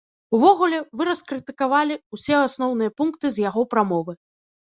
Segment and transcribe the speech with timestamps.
[0.35, 4.17] Увогуле, вы раскрытыкавалі ўсе асноўныя пункты з яго прамовы.